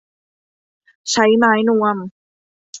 [1.11, 1.97] ใช้ไม้นวม